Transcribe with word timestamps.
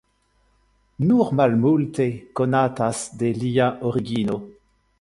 Nur 1.09 1.29
malmulte 1.41 2.07
konatas 2.41 3.05
de 3.21 3.33
lia 3.43 3.69
origino. 3.91 4.39